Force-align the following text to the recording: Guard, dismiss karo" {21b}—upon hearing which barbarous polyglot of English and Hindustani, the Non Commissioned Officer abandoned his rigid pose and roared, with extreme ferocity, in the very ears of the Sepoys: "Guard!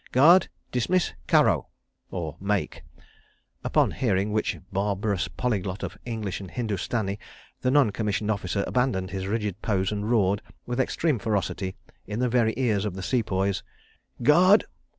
Guard, 0.11 0.49
dismiss 0.71 1.13
karo" 1.27 1.67
{21b}—upon 2.11 3.91
hearing 3.91 4.31
which 4.33 4.57
barbarous 4.73 5.27
polyglot 5.27 5.83
of 5.83 5.95
English 6.05 6.41
and 6.41 6.49
Hindustani, 6.49 7.19
the 7.61 7.69
Non 7.69 7.91
Commissioned 7.91 8.31
Officer 8.31 8.63
abandoned 8.65 9.11
his 9.11 9.27
rigid 9.27 9.61
pose 9.61 9.91
and 9.91 10.09
roared, 10.09 10.41
with 10.65 10.79
extreme 10.79 11.19
ferocity, 11.19 11.75
in 12.07 12.17
the 12.17 12.29
very 12.29 12.55
ears 12.57 12.83
of 12.83 12.95
the 12.95 13.03
Sepoys: 13.03 13.61
"Guard! 14.23 14.65